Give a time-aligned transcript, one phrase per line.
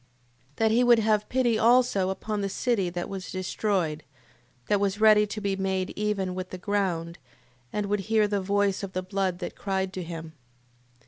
[0.55, 4.03] That he would have pity also upon the city that was destroyed,
[4.67, 7.19] that was ready to be made even with the ground,
[7.71, 10.31] and would hear the voice of the blood that cried to him: 8:4.